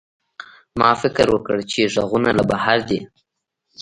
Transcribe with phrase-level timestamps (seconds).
[0.79, 2.99] ما فکر وکړ چې غږونه له بهر دي.